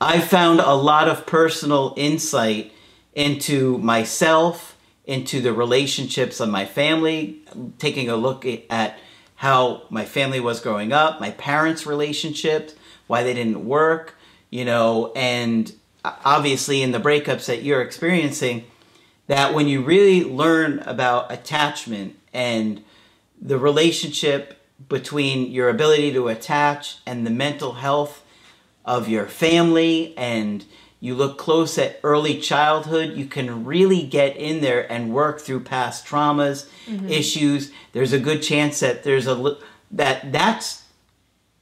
I 0.00 0.20
found 0.20 0.60
a 0.60 0.74
lot 0.74 1.08
of 1.08 1.26
personal 1.26 1.94
insight 1.96 2.72
into 3.18 3.76
myself, 3.78 4.78
into 5.04 5.40
the 5.40 5.52
relationships 5.52 6.38
of 6.38 6.48
my 6.48 6.64
family, 6.64 7.42
taking 7.80 8.08
a 8.08 8.14
look 8.14 8.46
at 8.70 8.96
how 9.34 9.82
my 9.90 10.04
family 10.04 10.38
was 10.38 10.60
growing 10.60 10.92
up, 10.92 11.20
my 11.20 11.32
parents' 11.32 11.84
relationships, 11.84 12.76
why 13.08 13.24
they 13.24 13.34
didn't 13.34 13.66
work, 13.66 14.14
you 14.50 14.64
know, 14.64 15.10
and 15.16 15.72
obviously 16.04 16.80
in 16.80 16.92
the 16.92 17.00
breakups 17.00 17.46
that 17.46 17.64
you're 17.64 17.82
experiencing, 17.82 18.64
that 19.26 19.52
when 19.52 19.66
you 19.66 19.82
really 19.82 20.22
learn 20.22 20.78
about 20.86 21.32
attachment 21.32 22.16
and 22.32 22.84
the 23.42 23.58
relationship 23.58 24.62
between 24.88 25.50
your 25.50 25.68
ability 25.68 26.12
to 26.12 26.28
attach 26.28 26.98
and 27.04 27.26
the 27.26 27.30
mental 27.30 27.72
health 27.72 28.22
of 28.84 29.08
your 29.08 29.26
family 29.26 30.14
and 30.16 30.64
you 31.00 31.14
look 31.14 31.38
close 31.38 31.78
at 31.78 32.00
early 32.02 32.40
childhood, 32.40 33.16
you 33.16 33.26
can 33.26 33.64
really 33.64 34.02
get 34.02 34.36
in 34.36 34.60
there 34.60 34.90
and 34.90 35.12
work 35.12 35.40
through 35.40 35.60
past 35.60 36.04
traumas, 36.04 36.68
mm-hmm. 36.86 37.08
issues. 37.08 37.70
There's 37.92 38.12
a 38.12 38.18
good 38.18 38.42
chance 38.42 38.80
that 38.80 39.04
there's 39.04 39.26
a 39.26 39.56
that 39.92 40.32
that's 40.32 40.84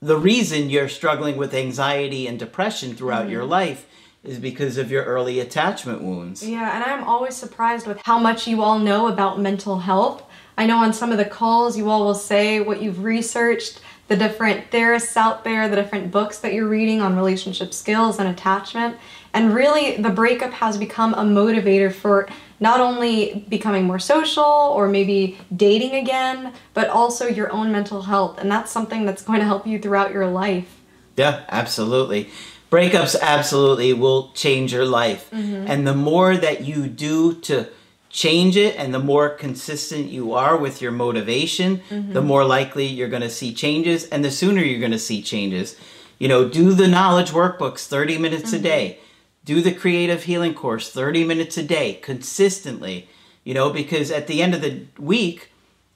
the 0.00 0.16
reason 0.16 0.70
you're 0.70 0.88
struggling 0.88 1.36
with 1.36 1.54
anxiety 1.54 2.26
and 2.26 2.38
depression 2.38 2.94
throughout 2.94 3.24
mm-hmm. 3.24 3.32
your 3.32 3.44
life 3.44 3.86
is 4.24 4.38
because 4.38 4.76
of 4.76 4.90
your 4.90 5.04
early 5.04 5.38
attachment 5.38 6.02
wounds. 6.02 6.46
Yeah, 6.46 6.74
and 6.74 6.84
I'm 6.84 7.04
always 7.04 7.36
surprised 7.36 7.86
with 7.86 8.00
how 8.04 8.18
much 8.18 8.46
you 8.46 8.62
all 8.62 8.78
know 8.78 9.06
about 9.08 9.40
mental 9.40 9.78
health. 9.78 10.24
I 10.58 10.66
know 10.66 10.78
on 10.78 10.92
some 10.92 11.12
of 11.12 11.18
the 11.18 11.24
calls 11.24 11.76
you 11.76 11.90
all 11.90 12.04
will 12.04 12.14
say 12.14 12.60
what 12.60 12.82
you've 12.82 13.04
researched, 13.04 13.80
the 14.08 14.16
different 14.16 14.70
therapists 14.70 15.16
out 15.16 15.44
there, 15.44 15.68
the 15.68 15.76
different 15.76 16.10
books 16.10 16.38
that 16.38 16.52
you're 16.52 16.68
reading 16.68 17.00
on 17.00 17.16
relationship 17.16 17.74
skills 17.74 18.18
and 18.18 18.28
attachment. 18.28 18.96
And 19.32 19.54
really, 19.54 19.96
the 19.96 20.10
breakup 20.10 20.52
has 20.52 20.78
become 20.78 21.12
a 21.14 21.24
motivator 21.24 21.92
for 21.92 22.28
not 22.58 22.80
only 22.80 23.44
becoming 23.48 23.84
more 23.84 23.98
social 23.98 24.44
or 24.44 24.88
maybe 24.88 25.38
dating 25.54 25.94
again, 25.94 26.52
but 26.72 26.88
also 26.88 27.26
your 27.26 27.52
own 27.52 27.70
mental 27.70 28.02
health. 28.02 28.38
And 28.38 28.50
that's 28.50 28.70
something 28.70 29.04
that's 29.04 29.22
going 29.22 29.40
to 29.40 29.44
help 29.44 29.66
you 29.66 29.78
throughout 29.78 30.12
your 30.12 30.26
life. 30.26 30.80
Yeah, 31.16 31.44
absolutely. 31.48 32.30
Breakups 32.70 33.16
absolutely 33.20 33.92
will 33.92 34.32
change 34.32 34.72
your 34.72 34.86
life. 34.86 35.30
Mm-hmm. 35.30 35.66
And 35.68 35.86
the 35.86 35.94
more 35.94 36.36
that 36.36 36.64
you 36.64 36.86
do 36.88 37.34
to 37.42 37.68
change 38.10 38.56
it 38.56 38.76
and 38.76 38.94
the 38.94 38.98
more 38.98 39.28
consistent 39.28 40.08
you 40.08 40.32
are 40.32 40.56
with 40.56 40.80
your 40.80 40.92
motivation, 40.92 41.78
mm-hmm. 41.90 42.12
the 42.12 42.22
more 42.22 42.44
likely 42.44 42.86
you're 42.86 43.08
going 43.08 43.22
to 43.22 43.30
see 43.30 43.52
changes 43.52 44.06
and 44.08 44.24
the 44.24 44.30
sooner 44.30 44.62
you're 44.62 44.80
going 44.80 44.92
to 44.92 44.98
see 44.98 45.22
changes. 45.22 45.76
You 46.18 46.28
know, 46.28 46.48
do 46.48 46.72
the 46.72 46.88
knowledge 46.88 47.30
workbooks 47.30 47.86
30 47.86 48.18
minutes 48.18 48.52
a 48.52 48.56
mm-hmm. 48.56 48.64
day. 48.64 48.98
Do 49.44 49.60
the 49.60 49.72
creative 49.72 50.24
healing 50.24 50.54
course 50.54 50.90
30 50.90 51.24
minutes 51.24 51.56
a 51.56 51.62
day 51.62 51.94
consistently. 51.94 53.08
You 53.44 53.54
know, 53.54 53.70
because 53.70 54.10
at 54.10 54.26
the 54.26 54.42
end 54.42 54.54
of 54.54 54.60
the 54.60 54.86
week, 54.98 55.52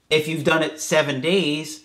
if 0.08 0.28
you've 0.28 0.44
done 0.44 0.62
it 0.62 0.80
7 0.80 1.20
days, 1.20 1.84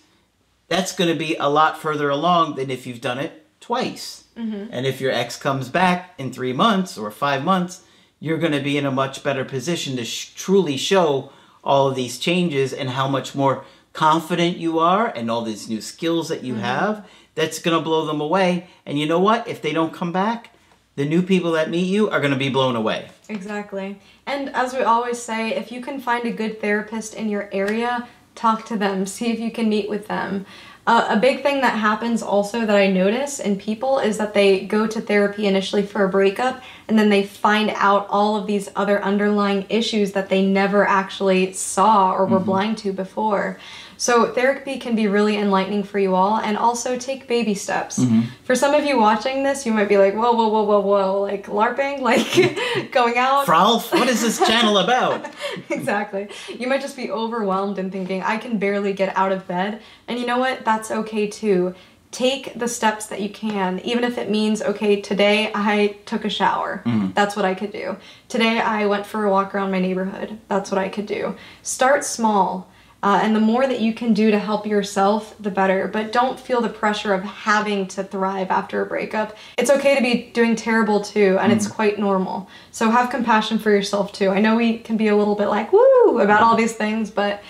that's 0.68 0.94
going 0.94 1.10
to 1.10 1.18
be 1.18 1.36
a 1.36 1.48
lot 1.48 1.78
further 1.78 2.10
along 2.10 2.56
than 2.56 2.70
if 2.70 2.86
you've 2.86 3.00
done 3.00 3.18
it 3.18 3.46
twice. 3.60 4.24
Mm-hmm. 4.36 4.66
And 4.70 4.86
if 4.86 5.00
your 5.00 5.12
ex 5.12 5.36
comes 5.36 5.68
back 5.68 6.14
in 6.18 6.32
three 6.32 6.52
months 6.52 6.98
or 6.98 7.10
five 7.10 7.44
months, 7.44 7.82
you're 8.20 8.38
going 8.38 8.52
to 8.52 8.60
be 8.60 8.78
in 8.78 8.86
a 8.86 8.90
much 8.90 9.22
better 9.22 9.44
position 9.44 9.96
to 9.96 10.04
sh- 10.04 10.32
truly 10.34 10.76
show 10.76 11.30
all 11.62 11.88
of 11.88 11.96
these 11.96 12.18
changes 12.18 12.72
and 12.72 12.90
how 12.90 13.08
much 13.08 13.34
more 13.34 13.64
confident 13.92 14.56
you 14.56 14.78
are 14.78 15.08
and 15.08 15.30
all 15.30 15.42
these 15.42 15.68
new 15.68 15.80
skills 15.80 16.28
that 16.28 16.44
you 16.44 16.54
mm-hmm. 16.54 16.62
have. 16.62 17.06
That's 17.34 17.58
going 17.58 17.76
to 17.76 17.82
blow 17.82 18.06
them 18.06 18.20
away. 18.20 18.68
And 18.86 18.98
you 18.98 19.06
know 19.06 19.20
what? 19.20 19.46
If 19.46 19.60
they 19.60 19.72
don't 19.72 19.92
come 19.92 20.12
back, 20.12 20.50
the 20.94 21.04
new 21.04 21.22
people 21.22 21.52
that 21.52 21.68
meet 21.68 21.86
you 21.86 22.08
are 22.08 22.20
going 22.20 22.32
to 22.32 22.38
be 22.38 22.48
blown 22.48 22.76
away. 22.76 23.10
Exactly. 23.28 24.00
And 24.26 24.48
as 24.54 24.72
we 24.72 24.80
always 24.80 25.20
say, 25.20 25.50
if 25.54 25.70
you 25.70 25.82
can 25.82 26.00
find 26.00 26.24
a 26.24 26.30
good 26.30 26.60
therapist 26.60 27.14
in 27.14 27.28
your 27.28 27.50
area, 27.52 28.08
talk 28.34 28.64
to 28.66 28.76
them, 28.76 29.04
see 29.06 29.30
if 29.30 29.38
you 29.38 29.50
can 29.50 29.68
meet 29.68 29.90
with 29.90 30.08
them. 30.08 30.46
Uh, 30.86 31.06
a 31.10 31.16
big 31.16 31.42
thing 31.42 31.60
that 31.62 31.76
happens 31.76 32.22
also 32.22 32.64
that 32.64 32.76
I 32.76 32.86
notice 32.86 33.40
in 33.40 33.56
people 33.56 33.98
is 33.98 34.18
that 34.18 34.34
they 34.34 34.60
go 34.66 34.86
to 34.86 35.00
therapy 35.00 35.48
initially 35.48 35.82
for 35.82 36.04
a 36.04 36.08
breakup 36.08 36.62
and 36.86 36.96
then 36.96 37.08
they 37.08 37.24
find 37.24 37.70
out 37.74 38.06
all 38.08 38.36
of 38.36 38.46
these 38.46 38.70
other 38.76 39.02
underlying 39.02 39.66
issues 39.68 40.12
that 40.12 40.28
they 40.28 40.46
never 40.46 40.86
actually 40.86 41.52
saw 41.54 42.12
or 42.12 42.24
were 42.26 42.38
blind 42.38 42.78
to 42.78 42.92
before. 42.92 43.58
So, 43.98 44.32
therapy 44.32 44.78
can 44.78 44.94
be 44.94 45.06
really 45.06 45.36
enlightening 45.36 45.82
for 45.82 45.98
you 45.98 46.14
all 46.14 46.38
and 46.38 46.56
also 46.56 46.98
take 46.98 47.26
baby 47.26 47.54
steps. 47.54 47.98
Mm-hmm. 47.98 48.22
For 48.44 48.54
some 48.54 48.74
of 48.74 48.84
you 48.84 48.98
watching 48.98 49.42
this, 49.42 49.64
you 49.64 49.72
might 49.72 49.88
be 49.88 49.98
like, 49.98 50.14
whoa, 50.14 50.32
whoa, 50.32 50.48
whoa, 50.48 50.62
whoa, 50.64 50.80
whoa, 50.80 51.20
like 51.22 51.46
LARPing, 51.46 52.00
like 52.00 52.92
going 52.92 53.16
out. 53.16 53.46
Frolf, 53.46 53.92
what 53.92 54.08
is 54.08 54.20
this 54.20 54.38
channel 54.46 54.78
about? 54.78 55.26
exactly. 55.70 56.28
You 56.48 56.66
might 56.66 56.80
just 56.80 56.96
be 56.96 57.10
overwhelmed 57.10 57.78
and 57.78 57.90
thinking, 57.90 58.22
I 58.22 58.36
can 58.36 58.58
barely 58.58 58.92
get 58.92 59.16
out 59.16 59.32
of 59.32 59.46
bed. 59.46 59.80
And 60.08 60.18
you 60.18 60.26
know 60.26 60.38
what? 60.38 60.64
That's 60.64 60.90
okay 60.90 61.26
too. 61.26 61.74
Take 62.12 62.54
the 62.58 62.68
steps 62.68 63.06
that 63.06 63.20
you 63.20 63.28
can, 63.28 63.80
even 63.80 64.04
if 64.04 64.16
it 64.16 64.30
means, 64.30 64.62
okay, 64.62 65.00
today 65.00 65.50
I 65.54 65.96
took 66.06 66.24
a 66.24 66.30
shower. 66.30 66.82
Mm-hmm. 66.86 67.12
That's 67.12 67.36
what 67.36 67.44
I 67.44 67.54
could 67.54 67.72
do. 67.72 67.96
Today 68.28 68.60
I 68.60 68.86
went 68.86 69.06
for 69.06 69.24
a 69.24 69.30
walk 69.30 69.54
around 69.54 69.70
my 69.70 69.80
neighborhood. 69.80 70.38
That's 70.48 70.70
what 70.70 70.78
I 70.78 70.88
could 70.88 71.06
do. 71.06 71.36
Start 71.62 72.04
small. 72.04 72.70
Uh, 73.02 73.20
and 73.22 73.36
the 73.36 73.40
more 73.40 73.66
that 73.66 73.80
you 73.80 73.92
can 73.92 74.14
do 74.14 74.30
to 74.30 74.38
help 74.38 74.66
yourself, 74.66 75.36
the 75.38 75.50
better. 75.50 75.86
But 75.86 76.12
don't 76.12 76.40
feel 76.40 76.60
the 76.60 76.68
pressure 76.68 77.12
of 77.12 77.22
having 77.22 77.86
to 77.88 78.02
thrive 78.02 78.50
after 78.50 78.82
a 78.82 78.86
breakup. 78.86 79.36
It's 79.58 79.70
okay 79.70 79.94
to 79.94 80.02
be 80.02 80.30
doing 80.32 80.56
terrible 80.56 81.00
too, 81.00 81.38
and 81.40 81.52
it's 81.52 81.66
mm-hmm. 81.66 81.74
quite 81.74 81.98
normal. 81.98 82.48
So 82.72 82.90
have 82.90 83.10
compassion 83.10 83.58
for 83.58 83.70
yourself 83.70 84.12
too. 84.12 84.30
I 84.30 84.40
know 84.40 84.56
we 84.56 84.78
can 84.78 84.96
be 84.96 85.08
a 85.08 85.16
little 85.16 85.34
bit 85.34 85.46
like, 85.46 85.72
woo, 85.72 86.20
about 86.20 86.42
all 86.42 86.56
these 86.56 86.74
things, 86.74 87.10
but 87.10 87.42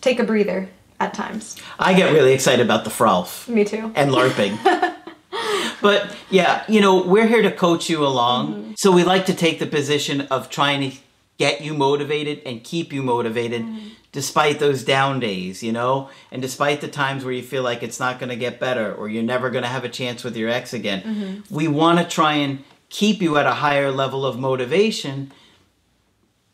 take 0.00 0.20
a 0.20 0.24
breather 0.24 0.68
at 1.00 1.14
times. 1.14 1.56
I 1.78 1.94
get 1.94 2.12
really 2.12 2.32
excited 2.32 2.64
about 2.64 2.84
the 2.84 2.90
Frolf. 2.90 3.48
Me 3.48 3.64
too. 3.64 3.92
and 3.94 4.12
LARPing. 4.12 4.56
but 5.82 6.14
yeah, 6.30 6.64
you 6.68 6.80
know, 6.80 7.02
we're 7.02 7.26
here 7.26 7.42
to 7.42 7.50
coach 7.50 7.90
you 7.90 8.06
along. 8.06 8.54
Mm-hmm. 8.54 8.72
So 8.76 8.92
we 8.92 9.04
like 9.04 9.26
to 9.26 9.34
take 9.34 9.58
the 9.58 9.66
position 9.66 10.22
of 10.22 10.48
trying 10.48 10.90
to 10.90 10.96
get 11.38 11.60
you 11.60 11.74
motivated 11.74 12.40
and 12.46 12.62
keep 12.62 12.92
you 12.92 13.02
motivated 13.02 13.62
mm-hmm. 13.62 13.88
Despite 14.12 14.58
those 14.58 14.84
down 14.84 15.18
days, 15.20 15.62
you 15.62 15.72
know, 15.72 16.10
and 16.30 16.42
despite 16.42 16.82
the 16.82 16.88
times 16.88 17.24
where 17.24 17.32
you 17.32 17.42
feel 17.42 17.62
like 17.62 17.82
it's 17.82 17.98
not 17.98 18.18
going 18.18 18.28
to 18.28 18.36
get 18.36 18.60
better 18.60 18.94
or 18.94 19.08
you're 19.08 19.22
never 19.22 19.50
going 19.50 19.64
to 19.64 19.68
have 19.68 19.84
a 19.84 19.88
chance 19.88 20.22
with 20.22 20.36
your 20.36 20.50
ex 20.50 20.74
again. 20.74 21.02
Mm-hmm. 21.02 21.54
We 21.54 21.66
want 21.66 21.98
to 21.98 22.04
try 22.04 22.34
and 22.34 22.62
keep 22.90 23.22
you 23.22 23.38
at 23.38 23.46
a 23.46 23.54
higher 23.54 23.90
level 23.90 24.26
of 24.26 24.38
motivation 24.38 25.32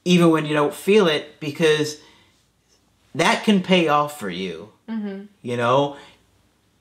even 0.04 0.30
when 0.30 0.46
you 0.46 0.54
don't 0.54 0.72
feel 0.72 1.08
it 1.08 1.38
because 1.40 2.00
that 3.14 3.44
can 3.44 3.60
pay 3.60 3.88
off 3.88 4.18
for 4.18 4.30
you. 4.30 4.70
Mm-hmm. 4.88 5.24
You 5.42 5.56
know, 5.56 5.96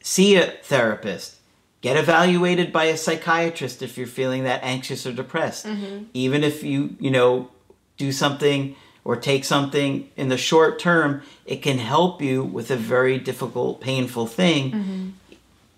see 0.02 0.36
a 0.36 0.46
therapist. 0.46 1.36
Get 1.82 1.98
evaluated 1.98 2.72
by 2.72 2.86
a 2.86 2.98
psychiatrist 2.98 3.82
if 3.82 3.98
you're 3.98 4.08
feeling 4.08 4.44
that 4.44 4.64
anxious 4.64 5.06
or 5.06 5.12
depressed. 5.12 5.66
Mm-hmm. 5.66 6.06
Even 6.14 6.44
if 6.44 6.64
you, 6.64 6.96
you 7.00 7.12
know, 7.12 7.50
do 7.98 8.12
something 8.12 8.76
or 9.08 9.16
take 9.16 9.46
something 9.46 10.10
in 10.18 10.28
the 10.28 10.38
short 10.38 10.78
term, 10.80 11.22
it 11.46 11.62
can 11.62 11.78
help 11.78 12.22
you 12.22 12.44
with 12.44 12.70
a 12.70 12.76
very 12.76 13.18
difficult, 13.18 13.80
painful 13.80 14.28
thing 14.28 14.70
mm-hmm. 14.70 15.10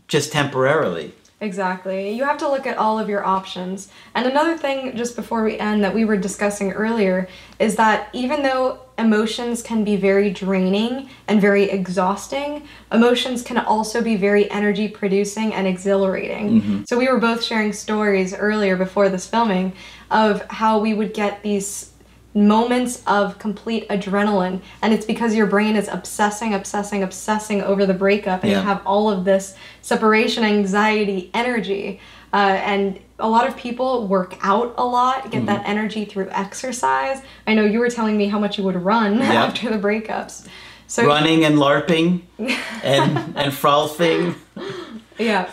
just 0.08 0.32
temporarily. 0.32 1.14
Exactly. 1.40 2.10
You 2.10 2.24
have 2.24 2.40
to 2.40 2.50
look 2.50 2.66
at 2.66 2.80
all 2.80 2.98
of 2.98 3.08
your 3.08 3.24
options. 3.24 3.90
And 4.16 4.26
another 4.26 4.58
thing, 4.58 4.98
just 4.98 5.16
before 5.16 5.44
we 5.44 5.60
end, 5.60 5.84
that 5.84 5.94
we 5.94 6.06
were 6.06 6.18
discussing 6.18 6.72
earlier 6.72 7.30
is 7.60 7.76
that 7.76 8.10
even 8.14 8.42
though 8.42 8.80
emotions 8.98 9.62
can 9.62 9.84
be 9.84 9.96
very 9.96 10.32
draining 10.32 11.12
and 11.28 11.40
very 11.40 11.70
exhausting, 11.70 12.68
emotions 12.92 13.44
can 13.44 13.60
also 13.60 14.02
be 14.02 14.16
very 14.16 14.50
energy 14.50 14.88
producing 14.88 15.54
and 15.54 15.68
exhilarating. 15.68 16.62
Mm-hmm. 16.62 16.84
So 16.86 16.98
we 16.98 17.08
were 17.08 17.20
both 17.20 17.44
sharing 17.44 17.74
stories 17.74 18.34
earlier 18.34 18.76
before 18.76 19.08
this 19.08 19.28
filming 19.28 19.74
of 20.10 20.44
how 20.50 20.80
we 20.80 20.96
would 20.96 21.14
get 21.14 21.44
these 21.44 21.92
moments 22.34 23.02
of 23.08 23.40
complete 23.40 23.88
adrenaline 23.90 24.62
and 24.82 24.94
it's 24.94 25.06
because 25.06 25.34
your 25.34 25.48
brain 25.48 25.76
is 25.76 25.88
obsessing 25.88 26.54
obsessing 26.54 27.02
obsessing 27.02 27.62
over 27.62 27.86
the 27.88 27.94
breakup 27.94 28.44
and 28.44 28.52
Yeah. 28.52 28.60
you 28.60 28.66
have 28.68 28.86
all 28.86 29.10
of 29.10 29.26
this 29.26 29.56
separation 29.82 30.44
anxiety 30.44 31.32
energy 31.34 32.00
uh, 32.32 32.36
and 32.38 33.00
a 33.18 33.28
lot 33.28 33.48
of 33.48 33.58
people 33.58 34.08
work 34.08 34.36
out 34.42 34.76
a 34.78 34.86
lot 34.86 35.22
Mm-hmm. 35.22 35.30
get 35.32 35.46
that 35.48 35.64
energy 35.68 36.06
through 36.06 36.30
exercise 36.30 37.22
i 37.48 37.54
know 37.56 37.66
you 37.66 37.80
were 37.80 37.90
telling 37.90 38.16
me 38.16 38.28
how 38.28 38.38
much 38.38 38.58
you 38.60 38.64
would 38.64 38.76
run 38.76 39.20
after 39.22 39.70
the 39.70 39.78
breakups 39.78 40.48
so 40.88 41.06
Running 41.06 41.46
and 41.46 41.56
LARPing 41.58 42.22
and, 42.40 43.18
and 43.38 43.54
frolfing. 43.54 44.36
Yeah. 45.20 45.48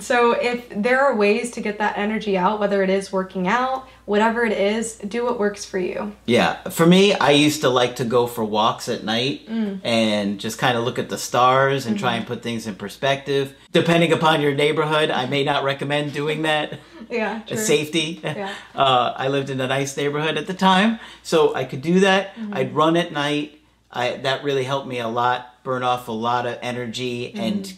So 0.00 0.32
if 0.32 0.68
there 0.70 1.00
are 1.00 1.14
ways 1.14 1.52
to 1.52 1.60
get 1.60 1.78
that 1.78 1.96
energy 1.96 2.36
out, 2.36 2.58
whether 2.60 2.82
it 2.82 2.90
is 2.90 3.12
working 3.12 3.46
out, 3.46 3.86
whatever 4.04 4.44
it 4.44 4.52
is, 4.52 4.96
do 4.96 5.24
what 5.24 5.38
works 5.38 5.64
for 5.64 5.78
you. 5.78 6.12
Yeah, 6.26 6.56
for 6.70 6.86
me, 6.86 7.14
I 7.14 7.30
used 7.30 7.60
to 7.62 7.68
like 7.68 7.96
to 7.96 8.04
go 8.04 8.26
for 8.26 8.44
walks 8.44 8.88
at 8.88 9.04
night 9.04 9.48
Mm. 9.48 9.80
and 9.84 10.40
just 10.40 10.58
kind 10.58 10.76
of 10.76 10.84
look 10.84 10.98
at 10.98 11.08
the 11.08 11.18
stars 11.18 11.86
and 11.86 11.98
try 11.98 12.10
Mm-hmm. 12.12 12.18
and 12.18 12.26
put 12.26 12.42
things 12.42 12.66
in 12.66 12.74
perspective. 12.74 13.54
Depending 13.72 14.12
upon 14.12 14.40
your 14.42 14.54
neighborhood, 14.54 15.10
I 15.10 15.26
may 15.26 15.44
not 15.44 15.64
recommend 15.64 16.12
doing 16.12 16.42
that. 16.42 16.78
Yeah, 17.08 17.42
true. 17.46 17.56
Safety. 17.56 18.20
Yeah. 18.24 18.52
Uh, 18.74 19.12
I 19.16 19.28
lived 19.28 19.48
in 19.50 19.60
a 19.60 19.68
nice 19.68 19.96
neighborhood 19.96 20.36
at 20.36 20.48
the 20.48 20.54
time, 20.54 20.98
so 21.22 21.54
I 21.54 21.64
could 21.64 21.80
do 21.80 22.00
that. 22.00 22.34
Mm-hmm. 22.34 22.54
I'd 22.54 22.74
run 22.74 22.96
at 22.96 23.12
night. 23.12 23.60
I 23.92 24.16
that 24.16 24.42
really 24.42 24.64
helped 24.64 24.88
me 24.88 24.98
a 24.98 25.06
lot, 25.06 25.62
burn 25.62 25.84
off 25.84 26.08
a 26.08 26.12
lot 26.12 26.46
of 26.46 26.58
energy, 26.62 27.32
and 27.34 27.72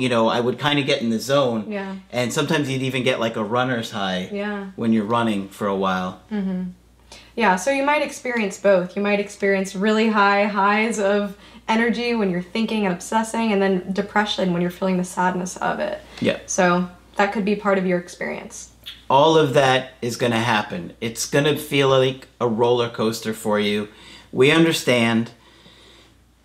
you 0.00 0.08
know 0.08 0.28
I 0.28 0.40
would 0.40 0.58
kind 0.58 0.78
of 0.78 0.86
get 0.86 1.02
in 1.02 1.10
the 1.10 1.18
zone. 1.18 1.62
Mm-hmm. 1.62 1.72
Yeah. 1.72 1.96
And 2.10 2.32
sometimes 2.32 2.68
you'd 2.70 2.82
even 2.82 3.02
get 3.02 3.20
like 3.20 3.36
a 3.36 3.44
runner's 3.44 3.90
high 3.90 4.28
Yeah. 4.32 4.70
when 4.76 4.92
you're 4.92 5.04
running 5.04 5.48
for 5.48 5.66
a 5.66 5.76
while. 5.76 6.20
Yeah, 7.36 7.56
so 7.56 7.70
you 7.70 7.84
might 7.84 8.02
experience 8.02 8.58
both. 8.58 8.96
You 8.96 9.02
might 9.02 9.20
experience 9.20 9.74
really 9.74 10.08
high 10.08 10.44
highs 10.44 10.98
of 10.98 11.36
energy 11.68 12.14
when 12.14 12.30
you're 12.30 12.42
thinking 12.42 12.84
and 12.86 12.94
obsessing, 12.94 13.52
and 13.52 13.62
then 13.62 13.92
depression 13.92 14.52
when 14.52 14.60
you're 14.62 14.70
feeling 14.70 14.96
the 14.98 15.04
sadness 15.04 15.56
of 15.58 15.78
it. 15.80 16.00
Yeah. 16.20 16.38
So 16.46 16.88
that 17.16 17.32
could 17.32 17.44
be 17.44 17.54
part 17.56 17.78
of 17.78 17.86
your 17.86 17.98
experience. 17.98 18.66
all 19.08 19.36
of 19.36 19.54
that 19.54 19.92
is 20.02 20.16
going 20.16 20.32
to 20.32 20.38
happen. 20.38 20.92
It's 21.00 21.26
going 21.26 21.44
to 21.44 21.56
feel 21.56 21.88
like 21.88 22.28
a 22.40 22.46
roller 22.48 22.88
coaster 22.88 23.32
for 23.34 23.58
you. 23.58 23.88
We 24.32 24.50
understand. 24.52 25.32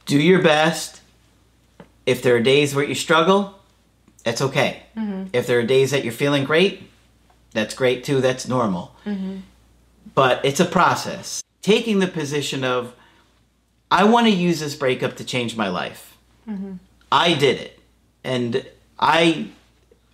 Do 0.05 0.19
your 0.19 0.41
best. 0.41 1.01
If 2.05 2.21
there 2.21 2.35
are 2.35 2.41
days 2.41 2.75
where 2.75 2.85
you 2.85 2.95
struggle, 2.95 3.59
that's 4.24 4.41
okay. 4.41 4.83
Mm-hmm. 4.95 5.29
If 5.33 5.47
there 5.47 5.59
are 5.59 5.63
days 5.63 5.91
that 5.91 6.03
you're 6.03 6.13
feeling 6.13 6.43
great, 6.43 6.89
that's 7.51 7.74
great 7.74 8.03
too. 8.03 8.21
That's 8.21 8.47
normal. 8.47 8.95
Mm-hmm. 9.05 9.38
But 10.13 10.43
it's 10.45 10.59
a 10.59 10.65
process. 10.65 11.43
Taking 11.62 12.00
the 12.00 12.07
position 12.07 12.63
of, 12.63 12.93
I 13.89 14.03
want 14.03 14.27
to 14.27 14.31
use 14.31 14.59
this 14.59 14.75
breakup 14.75 15.15
to 15.17 15.24
change 15.24 15.55
my 15.55 15.69
life. 15.69 16.17
Mm-hmm. 16.47 16.74
I 17.12 17.33
did 17.33 17.59
it. 17.59 17.79
And 18.24 18.65
I 19.00 19.50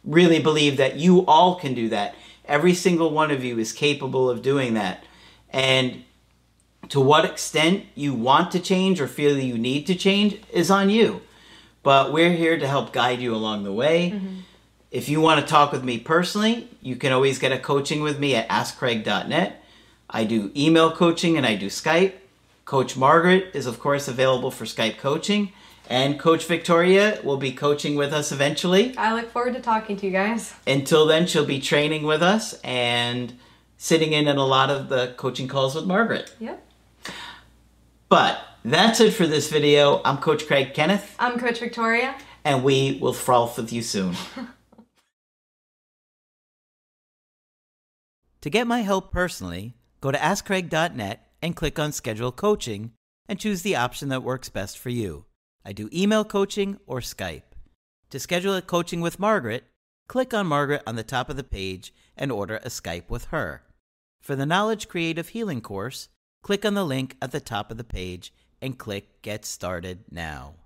really 0.03 0.39
believe 0.39 0.77
that 0.77 0.97
you 0.97 1.25
all 1.25 1.55
can 1.55 1.73
do 1.73 1.89
that. 1.89 2.15
Every 2.45 2.73
single 2.73 3.11
one 3.11 3.31
of 3.31 3.43
you 3.43 3.59
is 3.59 3.71
capable 3.71 4.29
of 4.29 4.41
doing 4.41 4.73
that. 4.73 5.03
And 5.49 6.03
to 6.89 6.99
what 6.99 7.23
extent 7.23 7.85
you 7.95 8.13
want 8.13 8.51
to 8.51 8.59
change 8.59 8.99
or 8.99 9.07
feel 9.07 9.35
that 9.35 9.43
you 9.43 9.57
need 9.57 9.87
to 9.87 9.95
change 9.95 10.41
is 10.51 10.69
on 10.69 10.89
you. 10.89 11.21
But 11.83 12.13
we're 12.13 12.33
here 12.33 12.57
to 12.57 12.67
help 12.67 12.93
guide 12.93 13.21
you 13.21 13.33
along 13.33 13.63
the 13.63 13.73
way. 13.73 14.11
Mm-hmm. 14.11 14.35
If 14.91 15.07
you 15.09 15.21
want 15.21 15.39
to 15.41 15.47
talk 15.47 15.71
with 15.71 15.83
me 15.83 15.99
personally, 15.99 16.67
you 16.81 16.95
can 16.95 17.11
always 17.11 17.39
get 17.39 17.51
a 17.51 17.57
coaching 17.57 18.01
with 18.01 18.19
me 18.19 18.35
at 18.35 18.47
askcraig.net. 18.49 19.63
I 20.09 20.23
do 20.25 20.51
email 20.55 20.91
coaching 20.91 21.37
and 21.37 21.45
I 21.45 21.55
do 21.55 21.67
Skype. 21.67 22.13
Coach 22.65 22.97
Margaret 22.97 23.51
is, 23.53 23.65
of 23.65 23.79
course, 23.79 24.07
available 24.07 24.51
for 24.51 24.65
Skype 24.65 24.97
coaching. 24.97 25.53
And 25.89 26.19
Coach 26.19 26.45
Victoria 26.45 27.19
will 27.23 27.37
be 27.37 27.51
coaching 27.51 27.95
with 27.95 28.13
us 28.13 28.31
eventually. 28.31 28.95
I 28.97 29.13
look 29.13 29.31
forward 29.31 29.53
to 29.55 29.61
talking 29.61 29.97
to 29.97 30.05
you 30.05 30.11
guys. 30.11 30.53
Until 30.67 31.05
then, 31.05 31.25
she'll 31.27 31.45
be 31.45 31.59
training 31.59 32.03
with 32.03 32.21
us 32.21 32.59
and 32.61 33.33
sitting 33.77 34.13
in 34.13 34.27
on 34.27 34.37
a 34.37 34.45
lot 34.45 34.69
of 34.69 34.89
the 34.89 35.13
coaching 35.17 35.47
calls 35.47 35.75
with 35.75 35.85
Margaret. 35.85 36.33
Yep. 36.39 36.63
But 38.07 38.39
that's 38.63 38.99
it 38.99 39.11
for 39.11 39.25
this 39.27 39.49
video. 39.49 40.01
I'm 40.05 40.17
Coach 40.17 40.45
Craig 40.47 40.73
Kenneth, 40.73 41.15
I'm 41.19 41.39
Coach 41.39 41.59
Victoria. 41.59 42.15
and 42.43 42.63
we 42.63 42.97
will 43.01 43.13
froth 43.13 43.57
with 43.57 43.71
you 43.73 43.81
soon. 43.81 44.15
to 48.41 48.49
get 48.49 48.67
my 48.67 48.81
help 48.81 49.11
personally, 49.11 49.75
go 49.99 50.11
to 50.11 50.17
AskCraig.net 50.17 51.27
and 51.41 51.55
click 51.55 51.79
on 51.79 51.91
Schedule 51.91 52.31
Coaching 52.31 52.91
and 53.27 53.39
choose 53.39 53.61
the 53.61 53.75
option 53.75 54.09
that 54.09 54.23
works 54.23 54.49
best 54.49 54.77
for 54.77 54.89
you. 54.89 55.25
I 55.65 55.73
do 55.73 55.89
email 55.93 56.25
coaching 56.25 56.77
or 56.85 56.99
Skype. 56.99 57.43
To 58.09 58.19
schedule 58.19 58.55
a 58.55 58.61
coaching 58.61 58.99
with 59.01 59.19
Margaret, 59.19 59.65
click 60.07 60.33
on 60.33 60.47
Margaret 60.47 60.83
on 60.85 60.95
the 60.95 61.03
top 61.03 61.29
of 61.29 61.37
the 61.37 61.43
page 61.43 61.93
and 62.17 62.31
order 62.31 62.57
a 62.57 62.67
Skype 62.67 63.09
with 63.09 63.25
her. 63.25 63.63
For 64.21 64.35
the 64.35 64.45
Knowledge 64.45 64.87
Creative 64.87 65.27
Healing 65.29 65.61
course, 65.61 66.09
click 66.43 66.65
on 66.65 66.73
the 66.73 66.83
link 66.83 67.15
at 67.21 67.31
the 67.31 67.39
top 67.39 67.71
of 67.71 67.77
the 67.77 67.83
page 67.83 68.33
and 68.61 68.77
click 68.77 69.21
Get 69.21 69.45
Started 69.45 70.05
Now. 70.11 70.60